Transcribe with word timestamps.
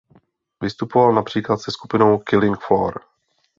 Vystupoval 0.61 1.13
například 1.13 1.57
se 1.57 1.71
skupinou 1.71 2.17
Killing 2.19 2.57
Floor. 2.67 3.01